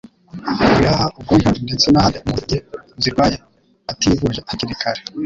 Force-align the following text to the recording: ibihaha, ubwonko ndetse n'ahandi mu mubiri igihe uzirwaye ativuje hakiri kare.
ibihaha, 0.73 1.05
ubwonko 1.17 1.49
ndetse 1.65 1.87
n'ahandi 1.89 2.17
mu 2.19 2.23
mubiri 2.29 2.43
igihe 2.45 2.61
uzirwaye 2.97 3.35
ativuje 3.91 4.39
hakiri 4.49 4.77
kare. 4.81 5.01